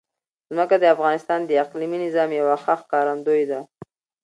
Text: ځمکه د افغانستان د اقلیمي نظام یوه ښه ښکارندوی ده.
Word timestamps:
ځمکه 0.55 0.75
د 0.79 0.85
افغانستان 0.95 1.39
د 1.45 1.51
اقلیمي 1.63 1.97
نظام 2.05 2.29
یوه 2.39 2.55
ښه 2.63 2.73
ښکارندوی 2.81 3.43
ده. 3.51 3.59